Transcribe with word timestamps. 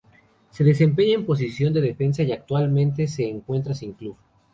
Se 0.49 0.63
desempeña 0.63 1.13
en 1.13 1.27
posición 1.27 1.73
de 1.73 1.81
defensa 1.81 2.23
y 2.23 2.31
actualmente 2.31 3.05
se 3.05 3.29
encuentra 3.29 3.75
sin 3.75 3.93
club. 3.93 4.17